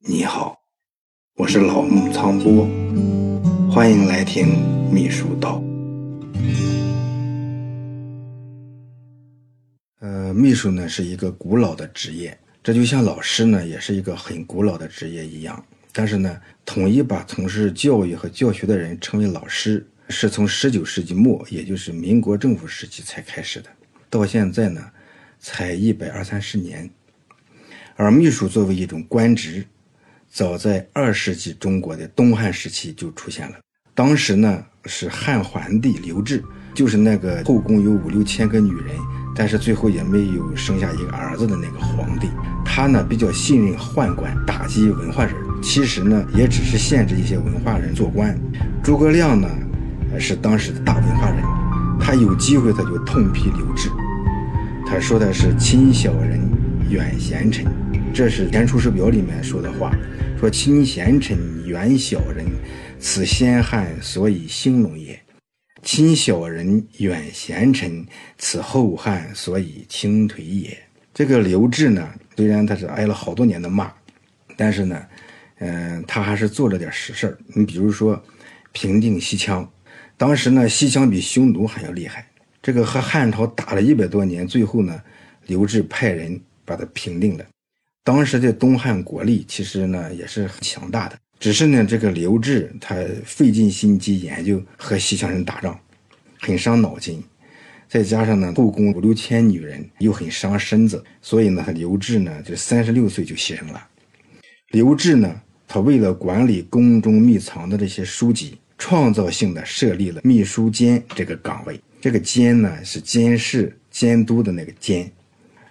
[0.00, 0.60] 你好，
[1.36, 2.68] 我是老木苍波，
[3.70, 4.46] 欢迎来听
[4.92, 5.62] 秘书道。
[10.00, 15.64] 呃，秘书呢是一个古老的职业，这就像老师呢也是一个很古老的职业一样。
[15.92, 23.70] 但是呢，统一把从事教育和教学的人称为老师，是从十九世纪末，也就是民国政府时期才开始的，
[24.10, 24.92] 到现在呢，
[25.40, 26.88] 才一百二三十年。
[27.96, 29.64] 而秘书作为一种官职，
[30.30, 33.56] 早在二世纪中国的东汉时期就出现了。
[33.94, 36.44] 当时呢是汉桓帝刘志，
[36.74, 38.94] 就是那个后宫有五六千个女人，
[39.34, 42.28] 但是最后也没有生下一个儿子的那个皇帝。
[42.64, 45.34] 他呢比较信任宦官，打击文化人。
[45.62, 48.38] 其实呢也只是限制一些文化人做官。
[48.84, 49.48] 诸葛亮呢
[50.20, 51.42] 是当时的大文化人，
[51.98, 53.88] 他有机会他就痛批刘志，
[54.86, 56.38] 他说的是亲小人，
[56.90, 57.64] 远贤臣。
[58.16, 59.94] 这是《前出师表》里面说的话，
[60.40, 62.46] 说亲贤臣，远小人，
[62.98, 65.14] 此先汉所以兴隆也；
[65.82, 68.06] 亲小人，远贤臣，
[68.38, 70.74] 此后汉所以倾颓也。
[71.12, 73.92] 这个刘志呢，虽然他是挨了好多年的骂，
[74.56, 75.06] 但是呢，
[75.58, 78.18] 嗯，他还是做了点实事你比如说，
[78.72, 79.68] 平定西羌，
[80.16, 82.26] 当时呢，西羌比匈奴还要厉害，
[82.62, 85.02] 这个和汉朝打了一百多年，最后呢，
[85.48, 87.44] 刘志派人把他平定了。
[88.06, 95.76] 当时的东汉国力其实呢也是很强大的，只是呢这个刘志他费尽心机研究和西羌人打仗，
[96.38, 97.20] 很伤脑筋，
[97.88, 103.88] 再加上呢后宫五六千女人又很伤身子，所以呢刘志呢就三十六岁就牺牲了。
[104.70, 115.10] 刘志呢他为了管理宫中秘藏的这些书籍，创造性的设立了秘书监这个岗位，这个监呢是监视监督的那个监。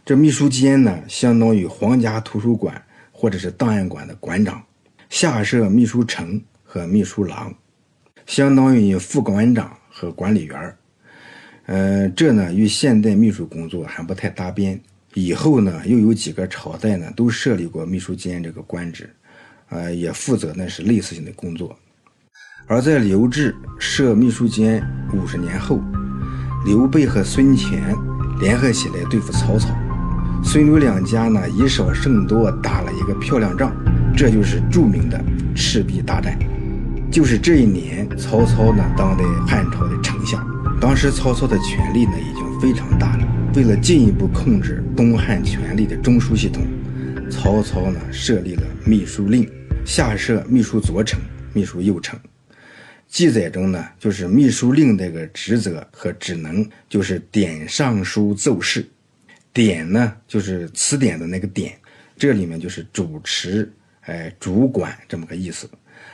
[0.06, 2.80] 这秘书监呢，相当于皇家图书馆
[3.12, 4.64] 或者是档案馆的馆长，
[5.10, 7.52] 下设秘书丞和秘书郎，
[8.28, 10.78] 相当于副馆长和管理员儿。
[11.66, 14.80] 呃，这呢与现代秘书工作还不太搭边。
[15.16, 19.10] 以后呢，又有几个朝代呢都设立过秘书监这个官职，
[19.70, 21.76] 呃，也负责那是类似性的工作。
[22.68, 24.84] 而在刘志设秘书监
[25.16, 25.80] 五十年后，
[26.64, 27.96] 刘备和孙权
[28.40, 29.76] 联合起来对付曹操。
[30.44, 33.76] 孙刘两家呢以少胜多打了一个漂亮仗，
[34.16, 35.22] 这就是著名的
[35.56, 36.38] 赤壁大战。
[37.12, 40.46] 就是这一年，曹操呢当的汉朝的丞相。
[40.80, 43.28] 当时曹操的权力呢已经非常大了。
[43.56, 46.66] 为了进一步控制东汉权力的中枢系统，
[47.30, 49.50] 曹操呢设立了秘书令，
[49.86, 51.20] 下设秘书左丞、
[51.54, 52.20] 秘书右丞。
[53.08, 58.86] 记载中呢，就是秘书令这个职责和职能，就是点上书奏事。
[59.56, 61.80] 典呢，就是词典的那个典，
[62.18, 63.72] 这里面就是主持，
[64.02, 65.70] 哎，主管这么个意思。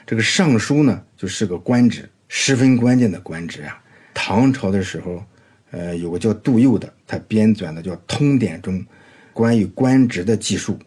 [0.06, 3.82] 这个尚书呢，就是个官职，十分关键的官职啊。
[4.14, 5.26] 唐朝的时候，
[5.72, 8.86] 呃，有个叫杜佑的，他编纂的叫《通典》中
[9.34, 10.78] 关于官职的记述。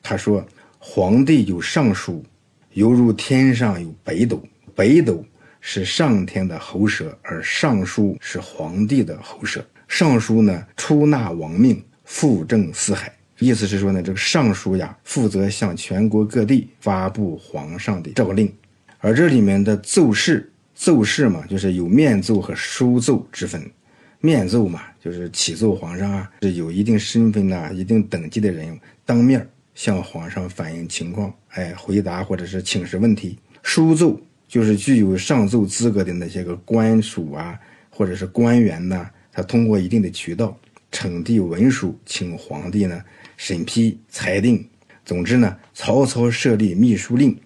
[0.00, 0.46] 他说，
[0.78, 2.24] 皇帝有尚书，
[2.74, 4.40] 犹如天上有北斗，
[4.72, 5.24] 北斗
[5.60, 9.66] 是上天的喉舌，而尚书是皇帝的喉舌。
[9.88, 11.82] 尚书呢，出纳王命。
[12.14, 18.50] 复政四海，意思是说呢，这个尚书呀，负责向全国各地发布皇上的诏令，
[19.00, 23.68] 而这里面的奏事，奏事嘛，就是有面奏和书奏之分。
[24.20, 29.44] 面奏嘛，就是启奏皇上啊，是有一定身份呐、一定等级的人当面
[29.74, 33.36] 向皇上反映情况，哎，回答或者是请示问题。
[33.64, 37.58] 书奏就是具有上奏资格的那些个官署啊，
[37.90, 40.56] 或者是官员呐，他通过一定的渠道。
[40.94, 43.02] 呈递文书，请皇帝呢
[43.36, 44.64] 审批裁定。
[45.04, 47.36] 总之呢，曹操设立秘书令，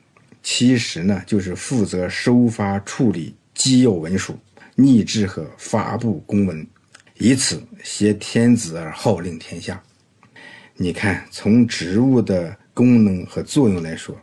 [0.42, 4.38] 其实呢就是负责收发处理机要文书、
[4.76, 6.64] 拟制和发布公文，
[7.16, 9.82] 以此挟天子而号令天下。
[10.76, 14.14] 你看，从职务的功能和作用来说，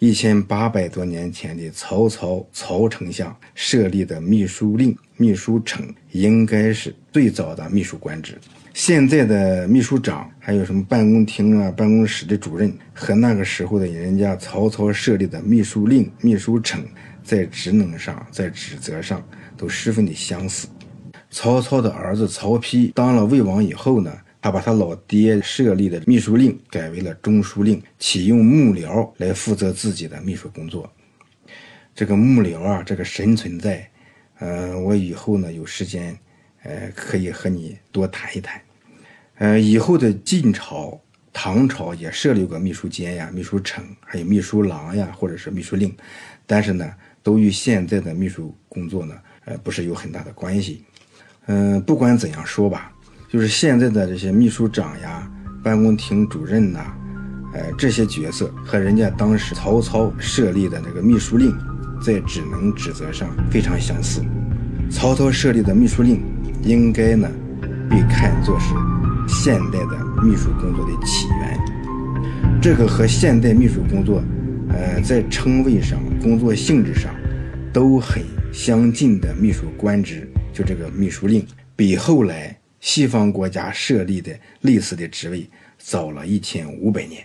[0.00, 8.38] 一千八百多年前的曹操曹丞相设立的秘书令、秘书丞，应该是最早的秘书官职。
[8.72, 16.82] 现在的秘书长，还有什么办公厅啊、办公室的主任，和那个时候的人家曹操设立的秘书令、秘书丞，
[17.22, 19.22] 在职能上、在职责上
[19.54, 20.66] 都十分的相似。
[21.28, 30.90] 曹操的儿子曹丕当了魏王以后呢，他把他老爹设立的秘书令改为了中书令，启用幕僚来负责自己的秘书工作。
[31.94, 33.90] 这个幕僚啊，这个神存在，
[34.38, 36.16] 呃，我以后呢有时间。
[36.62, 38.60] 呃，可以和你多谈一谈。
[39.36, 41.00] 呃，以后的晋朝
[41.32, 45.90] 唐朝也设立过秘书监呀、秘书丞，还有秘书郎呀，或者是秘书令，
[46.46, 46.92] 但是呢，
[47.22, 49.14] 都与现在的秘书工作呢，
[49.46, 50.84] 呃，不是有很大的关系。
[51.46, 52.92] 嗯，不管怎样说吧，
[53.30, 55.30] 就是现在的这些秘书长呀、
[55.62, 56.80] 办公厅主任呐，
[57.54, 61.56] 呃，这些角色和人家当时曹操设立的那个秘书令，
[62.02, 64.20] 在职能职责上非常相似。
[64.90, 66.20] 曹操设立的秘书令，
[66.62, 67.30] 应该呢，
[67.88, 68.74] 被看作是
[69.28, 70.10] 现代的。
[70.22, 71.58] 秘书工作的起源，
[72.60, 74.22] 这个和现代秘书工作，
[74.68, 77.10] 呃，在称谓上、工作性质上
[77.72, 78.22] 都很
[78.52, 81.42] 相近的秘书官职，就这个秘书令，
[81.74, 85.48] 比后来西方国家设立的类似的职位
[85.78, 87.24] 早了一千五百年。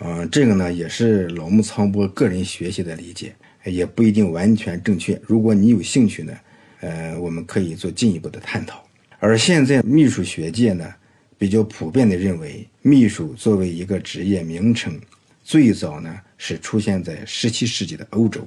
[0.00, 3.34] 嗯，这个呢也是老木苍波个人学习的理解，
[3.64, 5.20] 也不一定完全正确。
[5.26, 6.32] 如果你有兴趣呢，
[6.80, 8.84] 呃，我们可以做进一步的探讨。
[9.18, 10.92] 而现在秘书学界呢。
[11.38, 14.96] 比较普遍的认为，秘书作为一个职业名称，
[15.42, 18.46] 最早呢是出现在十七世纪的欧洲。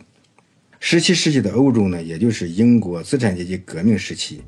[0.79, 4.43] 十七世纪的欧洲呢，也就是英国资产阶级革命时期。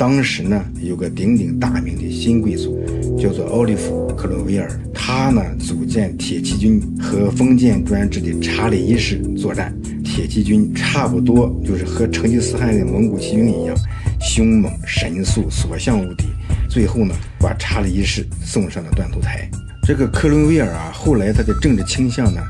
[0.00, 2.82] 当时呢，有个鼎鼎大名的新贵族，
[3.18, 4.66] 叫做奥利弗·克伦威尔。
[4.94, 9.76] 他呢组建铁骑军和封建专制的查理一世作战。
[10.02, 13.76] 铁骑军差不多就是和成吉思汗的蒙古骑兵一样，
[14.22, 16.24] 凶猛神速，所向无敌。
[16.66, 19.50] 最后呢，把查理一世送上了断头台。
[19.82, 22.40] 这个克伦威尔啊，后来他的政治倾向呢，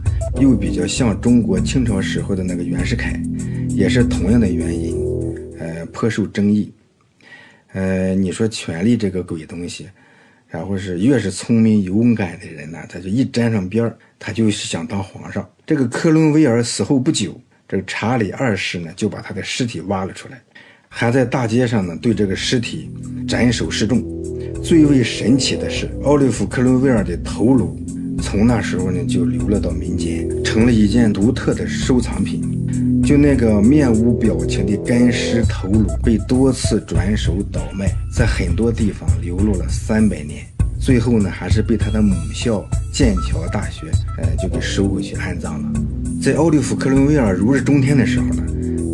[0.41, 3.21] 又比较像中国清朝时候的那个袁世凯，
[3.71, 4.95] 也是同样的原因，
[5.59, 6.73] 呃，颇受争议。
[7.73, 9.89] 呃，你说权力这个鬼东西，
[10.49, 15.49] 然后是越是聪明勇敢的人呢，他就一沾上边儿，他就是想当皇上。
[15.65, 20.41] 这个克伦威尔死后不久，这个查理二世呢，就把他的尸体挖了出来。
[20.89, 22.91] 还在大街上呢，对这个尸体
[23.29, 24.05] 斩首示众。
[24.61, 27.79] 最为神奇的是，奥利弗·克伦威尔的头颅
[28.21, 32.43] 从那时候呢就流落到民间，成了一件独特的收藏品。
[33.03, 40.45] 就那个面无表情的干尸头颅，被多次转手倒卖，在很多地方流落了三百年，
[40.79, 45.73] 最后呢，还是被他的母校剑桥大学，呃，就给收回去安葬了。
[46.23, 48.45] 在奥利弗·克伦威尔如日中天的时候呢。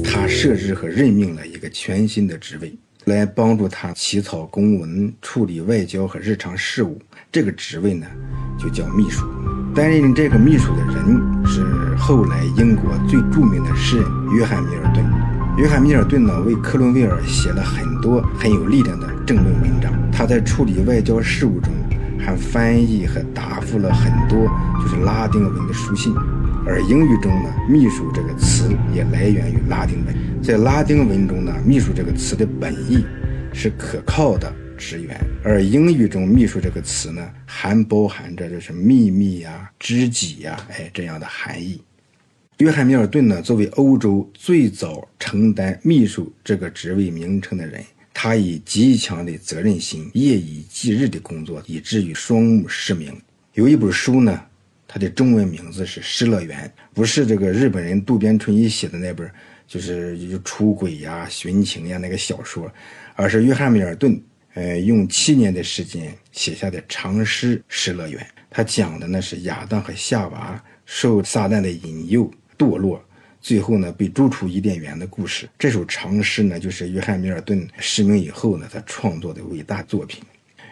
[0.09, 2.73] 他设置和任命了一个全新的职位，
[3.07, 7.01] 来帮助他起草公文、处理外交和日常事务。
[7.31, 8.05] 这个职位呢，
[8.59, 9.25] 就叫秘书。
[9.73, 15.05] 担任这个秘书的人是后来英国最著名的诗人约翰·米尔顿。
[15.57, 19.93] 约翰·米尔顿呢，为克伦威尔写了很多很有力量的政论文章。
[20.11, 21.73] 他在处理外交事务中，
[22.19, 24.49] 还翻译和答复了很多
[24.83, 26.13] 就是拉丁文的书信。
[26.69, 30.43] 而英语中呢，秘书这个词也来源于拉丁文。
[30.43, 33.05] 在拉丁文中呢，秘书这个词的本意
[33.55, 41.81] 是可靠的职员，而英语中秘书这个词呢，还包含着就是秘密呀、知己呀，哎这样的含义。
[42.59, 47.81] 约翰·米尔顿呢，作为欧洲最早承担秘书这个职位名称的人，
[48.13, 53.17] 他以极强的责任心、夜以继日的工作，以至于双目失明。
[53.55, 54.43] 有一本书呢。
[54.97, 59.31] 它的中文名字是《失乐园》，不是这个日本人渡边淳一写的那本，
[59.67, 62.73] 就是出轨呀、寻情呀那个小说，
[63.15, 64.19] 而是约翰·米尔顿，
[64.55, 68.19] 呃，用七年的时间写下的长诗《失乐园》。
[68.49, 72.99] 他讲的呢是亚当和夏娃受撒旦的引诱堕落，
[73.43, 75.47] 最后呢被逐出伊甸园的故事。
[75.59, 80.23] 这首长诗呢，就是约翰·米尔顿失明以后呢他创作的伟大作品。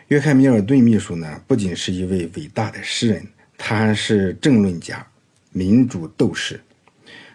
[0.08, 3.22] 约翰·米尔顿秘书呢，不仅是一位伟大的诗人。
[3.56, 5.06] 他是政论家、
[5.50, 6.60] 民主斗士，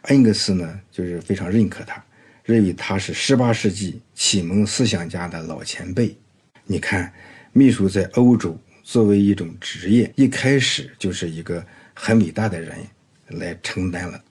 [0.04, 2.04] 恩格斯呢就是非常认可他，
[2.44, 6.16] 认为他是18世纪启蒙思想家的老前辈。
[6.66, 7.12] 你看，
[7.52, 12.78] 秘书在欧洲作为一种职业，一开始就是一个很伟大的人
[13.28, 14.24] 来承担了。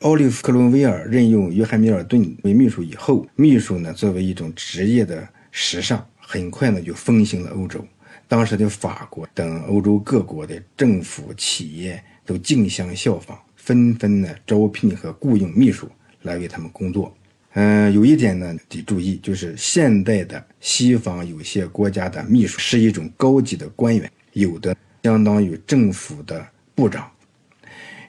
[0.00, 7.82] 奥利弗·克伦威尔任用约翰·米尔顿为秘书以后，秘书呢作为一种职业的时尚，很快呢就风行了欧洲。
[8.28, 15.88] 当时的法国等欧洲各国的政府企业都竞相效仿，纷纷呢招聘和雇佣秘书
[16.22, 17.14] 来为他们工作。
[17.52, 27.10] 嗯，有一点呢得注意，就是现代的西方有些国家的秘书是一种高级的官员，有的相当于政府的部长。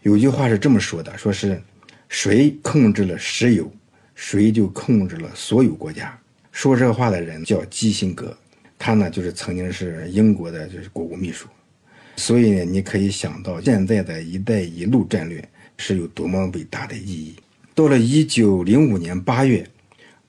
[0.01, 1.61] 有句话是这么说的：说是
[2.09, 3.71] 谁控制了石油，
[4.15, 6.19] 谁就控制了所有国家。
[6.51, 8.35] 说这话的人叫基辛格。
[8.79, 11.47] 他呢，就是曾经是英国的，就是国务秘书，
[12.15, 15.43] 所以呢，你可以想到现在的一带一路战略
[15.77, 17.35] 是有多么伟大的意义。
[17.73, 19.67] 到了一九零五年八月，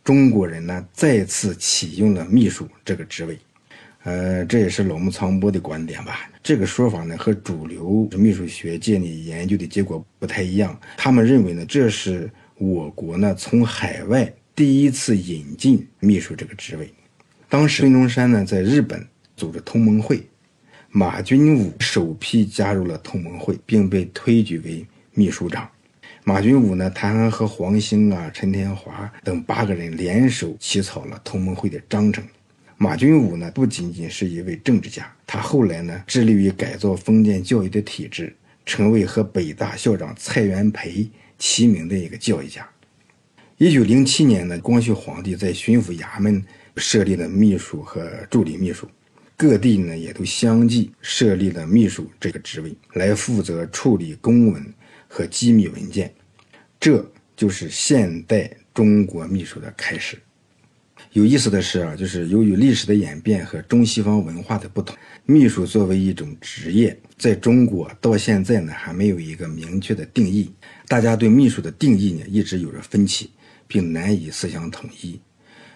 [0.02, 3.38] 中国人呢再次启用了秘书这个职位。
[4.05, 6.31] 呃，这也是老木苍波的观点吧。
[6.43, 10.78] 这个说法呢，和主流秘书学界里研究的结果不太一样。
[10.97, 16.90] 他们认为呢，这是我国呢从海外第一次引进秘书这个职位。
[17.50, 19.02] 当时孙中山呢在日本
[19.35, 20.23] 组织同盟会，
[20.90, 25.67] 马君武首批加入了同盟会，并被推举为秘书长。
[26.25, 32.23] 马君武呢，他还和黄兴啊、陈天华等八个人联手起草了同盟会的章程。
[32.76, 38.37] 马君武呢，不仅仅是一位政治家，他后来呢，致力于改造封建教育的体制，
[38.67, 42.69] 成为和北大校长蔡元培齐名的一个教育家。
[43.57, 46.45] 一九零七年呢，光绪皇帝在巡抚衙门
[46.78, 48.88] 设立了秘书和助理秘书，
[49.37, 54.64] 各地呢也都相继设立了秘书这个职位，来负责处理公文
[55.08, 56.14] 和机密文件。
[56.80, 57.04] 这
[57.37, 60.16] 就是现代中国秘书的开始。
[61.12, 70.52] 有意思的是啊，就是由于历史的演变和中西方文化的不同，秘书作为一种职业，在中国到现在呢还没有一个明确的定义。
[70.87, 73.30] 大家对秘书的定义呢一直有着分歧，
[73.66, 75.18] 并难以思想统一。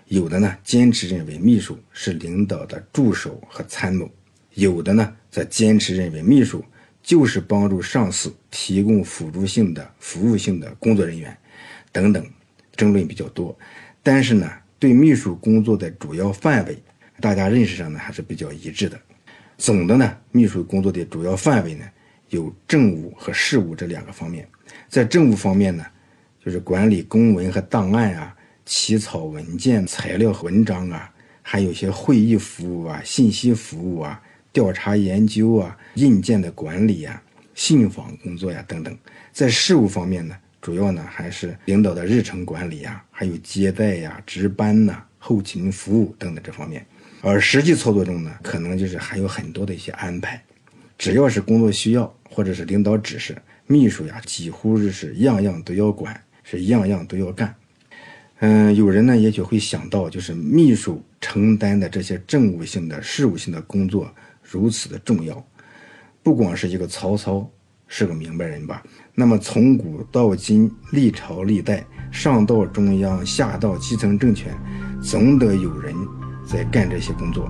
[0.06, 4.10] 有的呢坚持认为秘书是领导的助手和参谋，
[4.54, 6.64] 有的呢则坚持认为秘书
[7.02, 11.36] 就是帮助上司提供辅助性的服务性的工作人员，
[11.90, 12.24] 等等，
[12.76, 13.56] 争论比较多。
[14.02, 14.50] 但是呢。
[14.82, 16.76] 对秘书工作的主要范围，
[17.20, 19.00] 大家认识上呢还是比较一致的。
[19.56, 21.84] 总的呢，秘书工作的主要范围呢
[22.30, 24.44] 有政务和事务这两个方面。
[24.88, 25.86] 在政务方面呢，
[26.44, 28.36] 就是管理公文和档案啊，
[28.74, 31.12] 起草文件、材料文章啊，
[31.42, 34.18] 还有些会议服务啊、信息服务啊、
[34.50, 37.22] 调查研究啊、硬件的管理啊、
[37.54, 38.96] 信访工作呀等等。
[39.30, 40.34] 在事务方面呢。
[40.62, 46.86] 主要呢还是领导的日程管理呀，还有接待呀、值班呐、后勤服务等等这方面。
[47.20, 50.42] 而实际操作中呢，可能就是还有很多的一些安排。
[50.96, 53.36] 只要是工作需要或者是领导指示，
[53.66, 57.52] 秘书呀几乎是样样都要管，是样样都要干。
[58.44, 65.42] 嗯，有人呢也许会想到，就是秘书承担的这些政务性的、事务性的工作如此的重要，
[66.24, 67.48] 不光是一个曹操。
[67.94, 68.82] 是个明白人吧？
[69.14, 74.56] 那么从古到今，历朝历代，上到中央，下到基层政权，
[75.02, 75.94] 总得有人
[76.46, 77.46] 在干这些工作。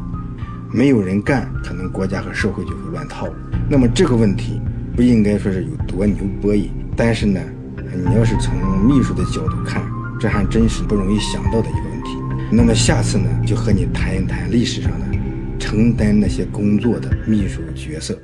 [0.73, 3.29] 没有人干，可能国家和社会就会乱套。
[3.71, 4.61] 那么这个问题
[4.97, 7.41] 不应该说是有多牛波音，但是呢，
[7.95, 8.53] 你要是从
[8.85, 9.81] 秘书的角度看，
[10.23, 12.11] 这还真是不容易想到的一个问题。
[12.49, 15.07] 那么下次呢，就和你谈一谈历史上的
[15.59, 18.17] 承担那些工作的秘书角色。